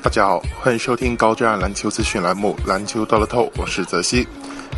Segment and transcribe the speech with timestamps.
[0.00, 4.26] 大家好，欢迎收听高质量篮球资讯栏目《篮球到了透》，我是泽西。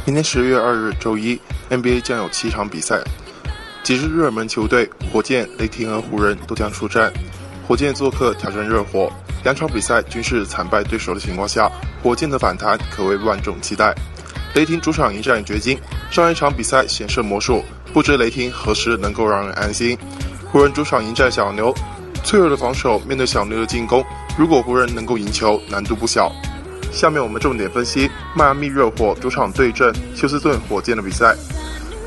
[0.06, 1.38] 明天十月二日周一
[1.68, 2.98] ，NBA 将有七场比赛，
[3.82, 7.12] 几支热门球队火箭、雷霆和湖人都将出战。
[7.68, 9.12] 火箭做客挑战热火，
[9.44, 11.70] 两场比赛均是惨败对手的情况下，
[12.02, 13.94] 火箭的反弹可谓万众期待。
[14.54, 15.78] 雷霆主场迎战掘金，
[16.10, 19.96] 上一场比赛显示魔术，不知雷霆何时能够让人安心。
[20.50, 21.74] 湖人主场迎战小牛，
[22.24, 24.02] 脆弱的防守面对小牛的进攻。
[24.40, 26.32] 如果湖人能够赢球，难度不小。
[26.90, 31.36] 下面我们重点分析迈阿密热火主场对阵休斯顿火箭的比赛。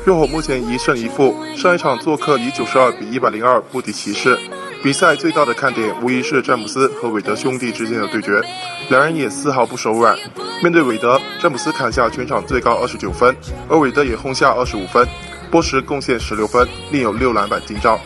[0.04, 4.36] 热火目前一胜一负，上一场做客以九十二比一百零二不敌骑士。
[4.82, 8.42] 比赛最大的看点无疑是詹姆斯和韦德兄弟之间的对决，
[8.88, 10.18] 两人也丝毫不手软。
[10.60, 13.32] 面对韦德，詹姆斯砍下全场最高二十九分，
[13.68, 15.06] 而韦德也轰下二十五分，
[15.52, 17.96] 波什贡献十六分，另有六篮板进账。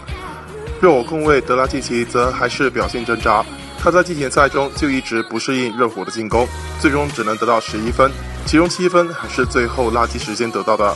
[0.83, 3.43] 热火控卫德拉季奇则还是表现挣扎。
[3.79, 6.47] 他在季前赛中就一直不适应热火的进攻，
[6.81, 8.11] 最终只能得到十一分，
[8.45, 10.95] 其中七分还是最后垃圾时间得到的。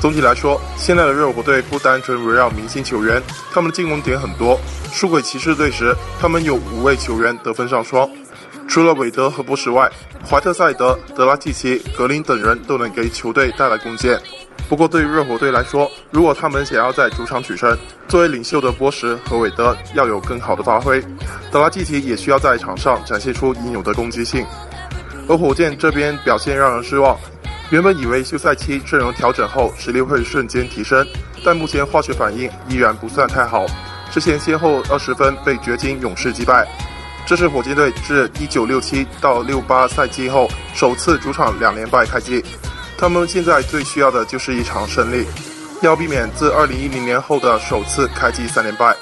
[0.00, 4.58] 总体来说，现在的热火队不单纯围绕明星球员，他们的进攻点很多。
[4.92, 8.08] 输给骑士队时，他们有五位球员得分上双，
[8.68, 9.90] 除了韦德和波什外，
[10.28, 14.20] 怀特塞德、德拉季奇、格林等人都能给球队带来贡献。
[14.68, 21.02] 不过，对于热火队来说，如果他们想要在主场取胜，作为领袖的波什和韦德要有更好的发挥，
[21.50, 24.46] 德拉季奇也需要在场上展现出应有的攻击性。
[25.26, 27.18] 而火箭这边表现让人失望，
[27.70, 31.06] 原本以为休赛期阵容调整后实力会瞬间提升，
[31.42, 33.64] 但目前化学反应依然不算太好。
[34.10, 36.66] 之前先后二十分被掘金、勇士击败，
[37.28, 42.42] 这是火箭队自一九六七到六八赛季后首次主场两连败开机。
[42.96, 45.26] 他们现在最需要的就是一场胜利，
[45.82, 48.96] 要避免自2010年后的首次开机三连败。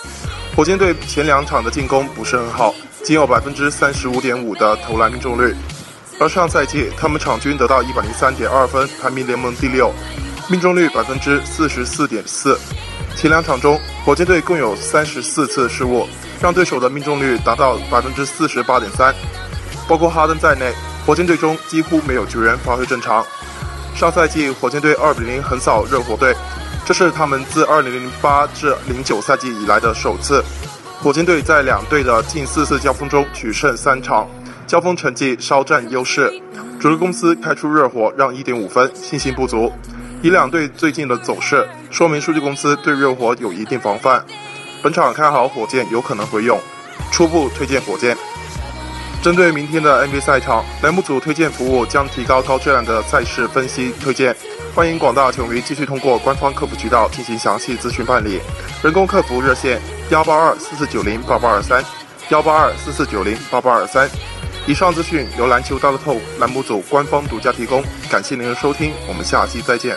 [0.56, 5.54] 火箭队前两场的进攻不是很好，仅有百分之三十五点五的投篮命中率，
[6.18, 9.94] 而上赛季他们场均得到一百零三点二分，排名联盟第六，
[10.50, 12.58] 命中率百分之四十四点四。
[13.16, 16.06] 前两场中，火箭队共有三十四次失误，
[16.38, 19.12] 让对手的命中率达到百分之四十八点三。
[19.88, 20.70] 包括哈登在内，
[21.06, 23.24] 火箭队中几乎没有球员发挥正常。
[23.94, 26.36] 上赛季，火箭队二比零横扫热火队，
[26.84, 30.44] 这是他们自二零零八至零九赛季以来的首次。
[31.02, 34.28] 火箭队在两队的近四次交锋中取胜三场，
[34.66, 36.30] 交锋成绩稍占优势。
[36.78, 39.72] 主力公司开出热火让一点五分，信心不足。
[40.22, 44.22] 以两队最近的走势，说明数据公司对热火有一定防范。
[44.82, 46.60] 本场看好火箭有可能回勇，
[47.10, 48.14] 初步推荐火箭。
[49.22, 54.36] 针对明天的 NBA 赛场，栏目组推荐服务将提高高质量的赛事分析推荐。
[54.74, 58.42] 欢迎广大球迷继续通过官方客服渠道进行详细咨询办理。
[58.82, 59.80] 人工客服热线：
[60.10, 61.82] 幺八二四四九零八八二三，
[62.28, 64.06] 幺八二四四九零八八二三。
[64.66, 69.96] 以上资讯由篮球大乐透栏目组官方独家提供，感谢您的收听，我们下期再见。